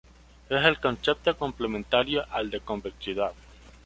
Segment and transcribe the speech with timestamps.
[0.49, 3.33] Es el concepto complementario al de convexidad.